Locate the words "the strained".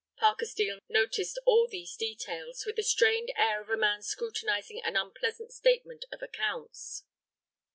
2.77-3.31